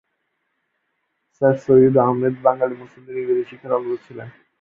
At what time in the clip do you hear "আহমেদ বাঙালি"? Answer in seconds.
2.03-2.75